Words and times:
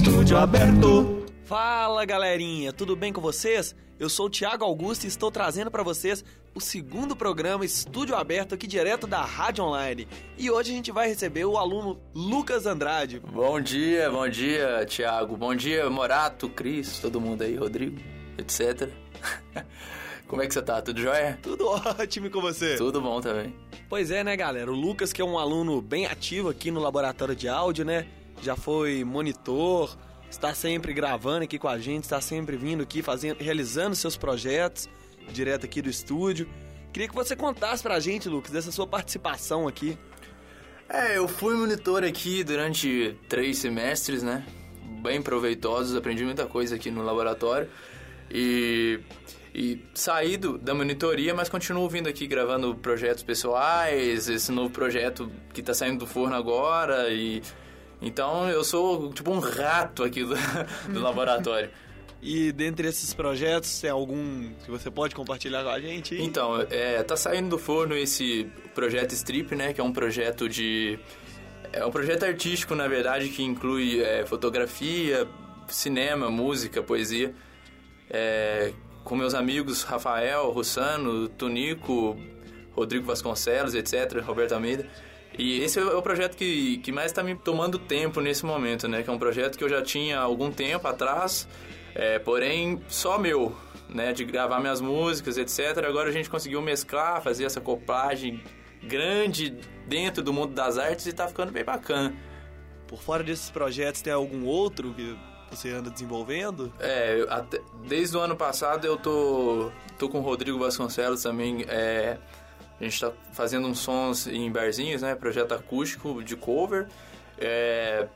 Estúdio 0.00 0.38
Aberto. 0.38 1.26
Fala 1.44 2.06
galerinha, 2.06 2.72
tudo 2.72 2.96
bem 2.96 3.12
com 3.12 3.20
vocês? 3.20 3.76
Eu 3.98 4.08
sou 4.08 4.28
o 4.28 4.30
Thiago 4.30 4.64
Augusto 4.64 5.04
e 5.04 5.08
estou 5.08 5.30
trazendo 5.30 5.70
para 5.70 5.82
vocês 5.82 6.24
o 6.54 6.60
segundo 6.60 7.14
programa 7.14 7.66
Estúdio 7.66 8.16
Aberto 8.16 8.54
aqui 8.54 8.66
direto 8.66 9.06
da 9.06 9.20
Rádio 9.20 9.62
Online. 9.62 10.08
E 10.38 10.50
hoje 10.50 10.72
a 10.72 10.74
gente 10.74 10.90
vai 10.90 11.06
receber 11.06 11.44
o 11.44 11.58
aluno 11.58 12.00
Lucas 12.14 12.64
Andrade. 12.64 13.20
Bom 13.20 13.60
dia, 13.60 14.10
bom 14.10 14.26
dia, 14.26 14.86
Thiago. 14.86 15.36
Bom 15.36 15.54
dia, 15.54 15.90
Morato, 15.90 16.48
Cris, 16.48 16.98
todo 16.98 17.20
mundo 17.20 17.42
aí, 17.42 17.54
Rodrigo, 17.54 18.00
etc. 18.38 18.88
Como 20.26 20.40
é 20.40 20.46
que 20.46 20.54
você 20.54 20.62
tá? 20.62 20.80
Tudo 20.80 20.98
jóia? 20.98 21.38
Tudo 21.42 21.66
ótimo 21.68 22.30
com 22.30 22.40
você? 22.40 22.76
Tudo 22.76 23.02
bom 23.02 23.20
também. 23.20 23.54
Pois 23.86 24.10
é, 24.10 24.24
né, 24.24 24.34
galera? 24.34 24.72
O 24.72 24.74
Lucas, 24.74 25.12
que 25.12 25.20
é 25.20 25.24
um 25.24 25.38
aluno 25.38 25.82
bem 25.82 26.06
ativo 26.06 26.48
aqui 26.48 26.70
no 26.70 26.80
laboratório 26.80 27.36
de 27.36 27.48
áudio, 27.48 27.84
né? 27.84 28.06
Já 28.42 28.56
foi 28.56 29.04
monitor, 29.04 29.96
está 30.30 30.54
sempre 30.54 30.92
gravando 30.92 31.44
aqui 31.44 31.58
com 31.58 31.68
a 31.68 31.78
gente, 31.78 32.04
está 32.04 32.20
sempre 32.20 32.56
vindo 32.56 32.82
aqui, 32.82 33.02
fazendo, 33.02 33.38
realizando 33.38 33.94
seus 33.94 34.16
projetos 34.16 34.88
direto 35.32 35.64
aqui 35.66 35.82
do 35.82 35.90
estúdio. 35.90 36.48
Queria 36.92 37.08
que 37.08 37.14
você 37.14 37.36
contasse 37.36 37.82
pra 37.82 38.00
gente, 38.00 38.28
Lucas, 38.28 38.50
dessa 38.50 38.72
sua 38.72 38.86
participação 38.86 39.68
aqui. 39.68 39.96
É, 40.88 41.18
eu 41.18 41.28
fui 41.28 41.54
monitor 41.54 42.02
aqui 42.02 42.42
durante 42.42 43.16
três 43.28 43.58
semestres, 43.58 44.22
né? 44.22 44.44
Bem 45.00 45.22
proveitosos, 45.22 45.94
aprendi 45.94 46.24
muita 46.24 46.46
coisa 46.46 46.74
aqui 46.74 46.90
no 46.90 47.02
laboratório. 47.02 47.68
E 48.30 49.00
e 49.54 49.84
saí 49.94 50.36
do, 50.36 50.56
da 50.56 50.72
monitoria, 50.72 51.34
mas 51.34 51.48
continuo 51.48 51.88
vindo 51.88 52.08
aqui 52.08 52.26
gravando 52.26 52.74
projetos 52.76 53.22
pessoais, 53.22 54.28
esse 54.28 54.52
novo 54.52 54.70
projeto 54.70 55.30
que 55.52 55.60
está 55.60 55.74
saindo 55.74 56.00
do 56.00 56.06
forno 56.06 56.36
agora 56.36 57.10
e 57.10 57.42
então 58.00 58.48
eu 58.48 58.64
sou 58.64 59.12
tipo 59.12 59.30
um 59.30 59.38
rato 59.38 60.02
aqui 60.02 60.24
do, 60.24 60.34
do 60.92 61.00
laboratório. 61.00 61.70
E 62.22 62.52
dentre 62.52 62.86
esses 62.86 63.14
projetos, 63.14 63.80
tem 63.80 63.88
algum 63.88 64.52
que 64.64 64.70
você 64.70 64.90
pode 64.90 65.14
compartilhar 65.14 65.62
com 65.62 65.70
a 65.70 65.80
gente? 65.80 66.20
Então, 66.20 66.60
é, 66.70 67.02
tá 67.02 67.16
saindo 67.16 67.48
do 67.48 67.58
forno 67.58 67.96
esse 67.96 68.50
projeto 68.74 69.12
Strip, 69.12 69.54
né? 69.54 69.72
Que 69.72 69.80
é 69.80 69.84
um 69.84 69.92
projeto 69.92 70.46
de... 70.46 70.98
É 71.72 71.84
um 71.84 71.90
projeto 71.90 72.24
artístico, 72.24 72.74
na 72.74 72.86
verdade, 72.88 73.30
que 73.30 73.42
inclui 73.42 74.02
é, 74.02 74.26
fotografia, 74.26 75.26
cinema, 75.68 76.30
música, 76.30 76.82
poesia. 76.82 77.34
É, 78.10 78.72
com 79.02 79.16
meus 79.16 79.34
amigos 79.34 79.82
Rafael, 79.82 80.50
Russano, 80.50 81.26
Tonico, 81.28 82.18
Rodrigo 82.72 83.06
Vasconcelos, 83.06 83.74
etc., 83.74 84.20
Roberto 84.22 84.52
Almeida. 84.52 84.86
E 85.40 85.62
esse 85.62 85.78
é 85.78 85.82
o 85.82 86.02
projeto 86.02 86.36
que, 86.36 86.76
que 86.78 86.92
mais 86.92 87.06
está 87.06 87.22
me 87.22 87.34
tomando 87.34 87.78
tempo 87.78 88.20
nesse 88.20 88.44
momento, 88.44 88.86
né? 88.86 89.02
Que 89.02 89.08
é 89.08 89.12
um 89.12 89.18
projeto 89.18 89.56
que 89.56 89.64
eu 89.64 89.70
já 89.70 89.80
tinha 89.80 90.20
algum 90.20 90.52
tempo 90.52 90.86
atrás, 90.86 91.48
é, 91.94 92.18
porém 92.18 92.78
só 92.88 93.18
meu, 93.18 93.56
né? 93.88 94.12
De 94.12 94.22
gravar 94.22 94.60
minhas 94.60 94.82
músicas, 94.82 95.38
etc. 95.38 95.78
Agora 95.88 96.10
a 96.10 96.12
gente 96.12 96.28
conseguiu 96.28 96.60
mesclar, 96.60 97.22
fazer 97.22 97.44
essa 97.44 97.58
coplagem 97.58 98.42
grande 98.82 99.56
dentro 99.86 100.22
do 100.22 100.30
mundo 100.30 100.52
das 100.52 100.76
artes 100.76 101.06
e 101.06 101.08
está 101.08 101.26
ficando 101.26 101.50
bem 101.50 101.64
bacana. 101.64 102.14
Por 102.86 103.00
fora 103.00 103.24
desses 103.24 103.48
projetos, 103.48 104.02
tem 104.02 104.12
algum 104.12 104.44
outro 104.44 104.92
que 104.92 105.16
você 105.50 105.70
anda 105.70 105.90
desenvolvendo? 105.90 106.70
É, 106.78 107.24
até, 107.30 107.62
desde 107.88 108.14
o 108.14 108.20
ano 108.20 108.36
passado 108.36 108.86
eu 108.86 108.98
tô, 108.98 109.72
tô 109.98 110.06
com 110.06 110.18
o 110.18 110.22
Rodrigo 110.22 110.58
Vasconcelos 110.58 111.22
também. 111.22 111.64
É, 111.66 112.18
a 112.80 112.84
gente 112.84 112.94
está 112.94 113.12
fazendo 113.32 113.68
uns 113.68 113.78
sons 113.78 114.26
em 114.26 114.50
barzinhos, 114.50 115.02
né? 115.02 115.14
Projeto 115.14 115.52
acústico 115.52 116.22
de 116.22 116.34
cover. 116.34 116.86
É, 117.38 118.06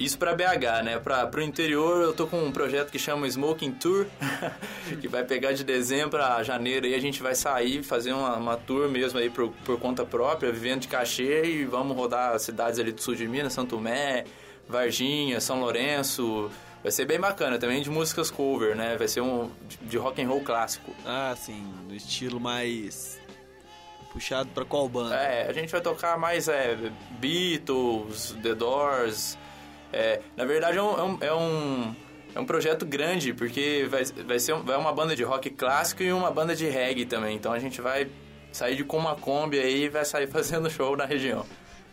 isso 0.00 0.18
para 0.18 0.34
BH, 0.34 0.82
né? 0.82 0.98
Para 0.98 1.30
o 1.36 1.42
interior 1.42 2.02
eu 2.02 2.12
tô 2.12 2.26
com 2.26 2.42
um 2.42 2.50
projeto 2.50 2.90
que 2.90 2.98
chama 2.98 3.28
Smoking 3.28 3.72
Tour, 3.72 4.06
que 5.00 5.06
vai 5.06 5.24
pegar 5.24 5.52
de 5.52 5.62
dezembro 5.62 6.22
a 6.22 6.42
janeiro 6.42 6.86
e 6.86 6.94
a 6.94 6.98
gente 6.98 7.22
vai 7.22 7.34
sair, 7.34 7.82
fazer 7.82 8.12
uma, 8.12 8.36
uma 8.36 8.56
tour 8.56 8.88
mesmo 8.88 9.18
aí 9.18 9.28
por, 9.28 9.50
por 9.64 9.78
conta 9.78 10.04
própria, 10.04 10.50
vivendo 10.50 10.80
de 10.80 10.88
cachê 10.88 11.44
e 11.44 11.64
vamos 11.64 11.96
rodar 11.96 12.34
as 12.34 12.42
cidades 12.42 12.80
ali 12.80 12.92
do 12.92 13.00
sul 13.00 13.14
de 13.14 13.28
Minas, 13.28 13.52
Santo 13.52 13.76
Tomé, 13.76 14.24
Varginha, 14.68 15.38
São 15.40 15.60
Lourenço. 15.60 16.50
Vai 16.82 16.90
ser 16.90 17.04
bem 17.04 17.20
bacana, 17.20 17.58
também 17.58 17.80
de 17.80 17.88
músicas 17.88 18.28
cover, 18.28 18.74
né? 18.74 18.96
Vai 18.96 19.06
ser 19.06 19.20
um 19.20 19.50
de 19.82 19.96
rock 19.98 20.20
and 20.20 20.26
roll 20.26 20.40
clássico. 20.40 20.92
Ah, 21.06 21.32
sim, 21.36 21.64
no 21.86 21.94
estilo 21.94 22.40
mais 22.40 23.21
puxado 24.12 24.50
para 24.50 24.64
qual 24.64 24.88
banda? 24.88 25.16
É, 25.16 25.48
a 25.48 25.52
gente 25.52 25.70
vai 25.72 25.80
tocar 25.80 26.18
mais 26.18 26.46
é, 26.48 26.76
Beatles, 27.18 28.36
The 28.42 28.54
Doors. 28.54 29.38
É, 29.92 30.20
na 30.36 30.44
verdade 30.44 30.76
é 30.76 30.82
um, 30.82 31.18
é 31.20 31.34
um, 31.34 31.94
é 32.34 32.40
um 32.40 32.44
projeto 32.44 32.84
grande, 32.84 33.32
porque 33.32 33.86
vai, 33.90 34.04
vai 34.04 34.38
ser 34.38 34.54
vai 34.56 34.76
uma 34.76 34.92
banda 34.92 35.16
de 35.16 35.22
rock 35.22 35.50
clássico 35.50 36.02
e 36.02 36.12
uma 36.12 36.30
banda 36.30 36.54
de 36.54 36.68
reggae 36.68 37.06
também. 37.06 37.36
Então 37.36 37.52
a 37.52 37.58
gente 37.58 37.80
vai 37.80 38.08
sair 38.52 38.76
de 38.76 38.84
com 38.84 38.98
uma 38.98 39.16
Kombi 39.16 39.58
aí 39.58 39.84
e 39.84 39.88
vai 39.88 40.04
sair 40.04 40.26
fazendo 40.30 40.70
show 40.70 40.94
na 40.96 41.06
região. 41.06 41.44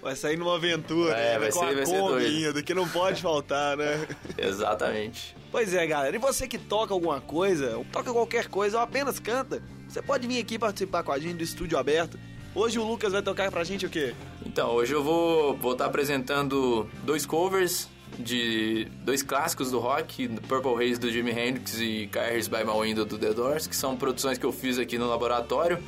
Vai 0.01 0.15
sair 0.15 0.37
numa 0.37 0.55
aventura, 0.55 1.13
é, 1.13 1.33
né? 1.33 1.39
vai 1.39 1.51
com 1.51 1.59
ser, 1.59 1.65
a 1.65 1.73
vai 1.73 1.85
ser 1.85 2.53
do 2.53 2.63
que 2.63 2.73
não 2.73 2.87
pode 2.87 3.21
faltar, 3.21 3.75
né? 3.75 4.07
Exatamente. 4.37 5.35
Pois 5.51 5.73
é, 5.73 5.85
galera. 5.85 6.15
E 6.15 6.19
você 6.19 6.47
que 6.47 6.57
toca 6.57 6.93
alguma 6.93 7.19
coisa, 7.19 7.77
ou 7.77 7.83
toca 7.83 8.13
qualquer 8.13 8.47
coisa, 8.47 8.77
ou 8.77 8.83
apenas 8.83 9.19
canta, 9.19 9.61
você 9.89 10.01
pode 10.01 10.27
vir 10.27 10.39
aqui 10.39 10.59
participar 10.59 11.03
com 11.03 11.11
a 11.11 11.19
gente 11.19 11.37
do 11.37 11.43
estúdio 11.43 11.77
aberto. 11.77 12.19
Hoje 12.53 12.79
o 12.79 12.83
Lucas 12.83 13.11
vai 13.11 13.21
tocar 13.21 13.51
pra 13.51 13.63
gente 13.63 13.85
o 13.85 13.89
quê? 13.89 14.13
Então, 14.45 14.71
hoje 14.71 14.93
eu 14.93 15.03
vou 15.03 15.53
estar 15.55 15.75
tá 15.75 15.85
apresentando 15.85 16.89
dois 17.03 17.25
covers 17.25 17.89
de 18.17 18.85
dois 19.03 19.21
clássicos 19.21 19.71
do 19.71 19.79
rock, 19.79 20.27
Purple 20.47 20.83
Haze 20.83 20.99
do 20.99 21.11
Jimi 21.11 21.31
Hendrix 21.31 21.79
e 21.79 22.07
Cars 22.07 22.47
by 22.47 22.63
My 22.63 22.79
Window 22.81 23.05
do 23.05 23.17
The 23.17 23.33
Doors, 23.33 23.67
que 23.67 23.75
são 23.75 23.95
produções 23.95 24.37
que 24.37 24.45
eu 24.45 24.51
fiz 24.51 24.77
aqui 24.77 24.97
no 24.97 25.07
laboratório 25.07 25.79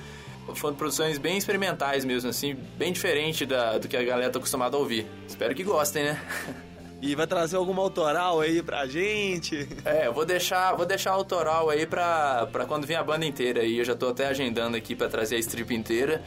foram 0.55 0.75
produções 0.75 1.17
bem 1.17 1.37
experimentais 1.37 2.03
mesmo, 2.03 2.29
assim, 2.29 2.55
bem 2.77 2.91
diferente 2.91 3.45
da, 3.45 3.77
do 3.77 3.87
que 3.87 3.95
a 3.95 4.03
galera 4.03 4.31
tá 4.31 4.39
acostumada 4.39 4.75
a 4.75 4.79
ouvir. 4.79 5.05
Espero 5.27 5.53
que 5.55 5.63
gostem, 5.63 6.03
né? 6.03 6.21
E 7.01 7.15
vai 7.15 7.25
trazer 7.25 7.55
alguma 7.55 7.81
autoral 7.81 8.39
aí 8.39 8.61
pra 8.61 8.85
gente? 8.85 9.67
É, 9.83 10.05
eu 10.05 10.13
vou 10.13 10.23
deixar, 10.23 10.75
vou 10.75 10.85
deixar 10.85 11.11
autoral 11.11 11.69
aí 11.69 11.87
pra, 11.87 12.47
pra 12.51 12.65
quando 12.65 12.85
vir 12.85 12.93
a 12.93 13.03
banda 13.03 13.25
inteira 13.25 13.61
aí. 13.61 13.79
Eu 13.79 13.83
já 13.83 13.95
tô 13.95 14.09
até 14.09 14.27
agendando 14.27 14.77
aqui 14.77 14.95
pra 14.95 15.09
trazer 15.09 15.35
a 15.35 15.39
strip 15.39 15.73
inteira. 15.73 16.23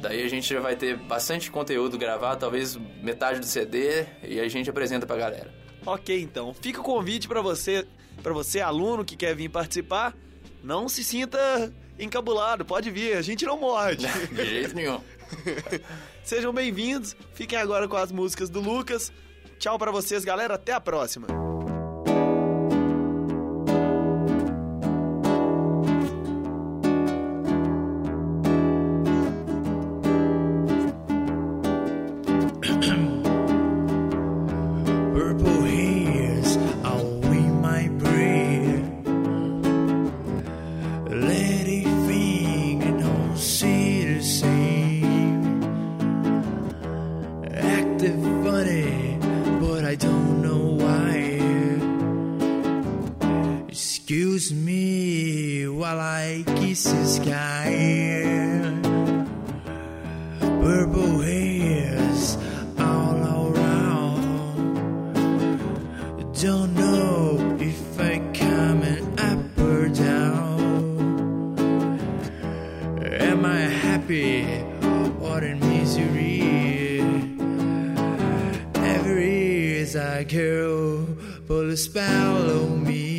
Daí 0.00 0.22
a 0.22 0.28
gente 0.28 0.52
já 0.52 0.60
vai 0.60 0.76
ter 0.76 0.96
bastante 0.98 1.50
conteúdo 1.50 1.96
gravado, 1.96 2.38
talvez 2.38 2.76
metade 3.02 3.40
do 3.40 3.46
CD, 3.46 4.04
e 4.22 4.38
a 4.38 4.46
gente 4.48 4.68
apresenta 4.68 5.06
pra 5.06 5.16
galera. 5.16 5.52
Ok, 5.84 6.20
então. 6.20 6.52
Fica 6.52 6.80
o 6.80 6.84
convite 6.84 7.26
para 7.26 7.40
você, 7.40 7.86
para 8.22 8.34
você 8.34 8.60
aluno 8.60 9.04
que 9.04 9.16
quer 9.16 9.34
vir 9.34 9.48
participar. 9.48 10.14
Não 10.62 10.88
se 10.88 11.02
sinta 11.02 11.72
encabulado, 11.98 12.64
pode 12.64 12.90
vir, 12.90 13.16
a 13.16 13.22
gente 13.22 13.46
não 13.46 13.58
morde. 13.58 14.06
De 14.30 14.44
jeito 14.44 14.74
nenhum. 14.74 15.00
Sejam 16.22 16.52
bem-vindos, 16.52 17.16
fiquem 17.32 17.58
agora 17.58 17.88
com 17.88 17.96
as 17.96 18.12
músicas 18.12 18.50
do 18.50 18.60
Lucas. 18.60 19.10
Tchau 19.58 19.76
para 19.76 19.90
vocês, 19.90 20.24
galera, 20.24 20.54
até 20.54 20.72
a 20.72 20.80
próxima. 20.80 21.47
Excuse 54.08 54.54
me 54.54 55.68
while 55.68 56.00
I 56.00 56.42
kiss 56.56 56.84
the 56.84 57.04
sky. 57.04 57.68
Purple 60.40 61.20
hairs 61.20 62.38
all 62.78 63.52
around. 63.52 65.12
Don't 66.40 66.74
know 66.74 67.58
if 67.60 68.00
I 68.00 68.20
coming 68.32 69.04
up 69.18 69.58
or 69.58 69.88
down. 69.90 71.58
Am 73.04 73.44
I 73.44 73.60
happy 73.60 74.46
or 75.20 75.44
in 75.44 75.60
misery? 75.60 77.02
Every 78.74 79.80
as 79.80 79.96
I 79.96 80.24
go, 80.24 81.06
pull 81.46 81.68
a 81.68 81.76
spell 81.76 82.62
on 82.62 82.84
me. 82.84 83.17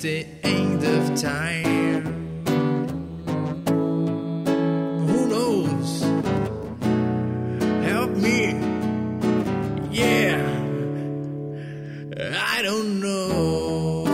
The 0.00 0.26
end 0.42 0.82
of 0.82 1.14
time. 1.20 2.04
Who 5.06 5.26
knows? 5.26 6.02
Help 7.84 8.10
me. 8.12 8.54
Yeah. 9.90 10.40
I 12.18 12.62
don't 12.62 13.00
know. 13.00 14.04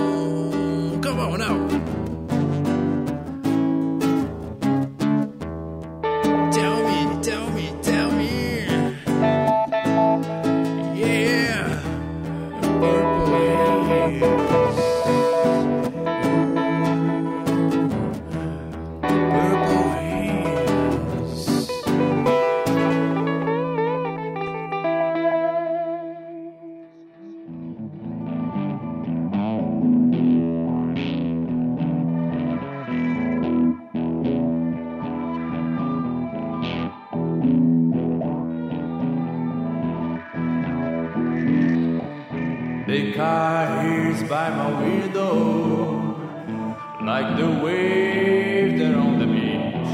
Come 1.03 1.21
on 1.21 1.39
now. 1.39 1.69
Tell 6.51 6.83
me, 6.83 7.23
tell 7.23 7.51
me, 7.51 7.73
tell 7.83 8.11
me. 8.11 8.67
Yeah. 10.99 11.81
Purple 12.81 14.56
The 42.97 43.13
car 43.13 43.87
is 43.87 44.23
by 44.23 44.49
my 44.49 44.69
window, 44.81 46.17
like 47.05 47.37
the 47.37 47.51
waves 47.63 48.81
that 48.81 48.95
on 48.95 49.19
the 49.19 49.27
beach. 49.35 49.85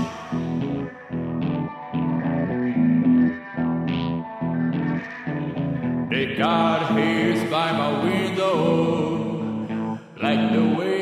The 6.11 6.37
car 6.37 6.97
is 6.97 7.43
by 7.51 7.73
my 7.73 7.91
window, 8.05 9.99
like 10.23 10.53
the 10.53 10.65
waves 10.79 11.02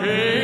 hey. 0.00 0.39